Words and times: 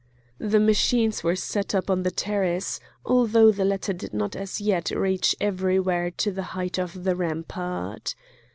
The 0.39 0.59
machines 0.59 1.23
were 1.23 1.35
set 1.35 1.75
up 1.75 1.87
on 1.91 2.01
the 2.01 2.09
terrace, 2.09 2.79
although 3.05 3.51
the 3.51 3.63
latter 3.63 3.93
did 3.93 4.15
not 4.15 4.35
as 4.35 4.59
yet 4.59 4.89
reach 4.89 5.35
everywhere 5.39 6.09
to 6.09 6.31
the 6.31 6.41
height 6.57 6.79
of 6.79 7.03
the 7.03 7.15
rampart. 7.15 8.15